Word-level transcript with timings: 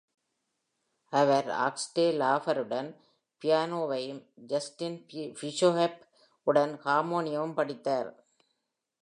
அவர் 1.09 1.49
Auguste 1.49 2.05
லாஃபருடன் 2.11 2.89
பியானோவையும் 3.41 4.23
Justin 4.35 5.05
பிஷோஃப் 5.11 5.99
உடன் 6.43 6.81
ஹார்மோனியமும் 6.83 7.53
படித்தார். 7.53 8.09